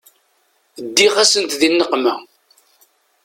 [0.85, 2.15] Ddiɣ-asent di nneqma.